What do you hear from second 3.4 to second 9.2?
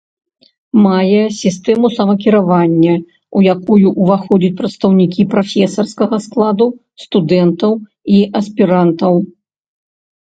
якую ўваходзяць прадстаўнікі прафесарскага складу, студэнтаў і аспірантаў.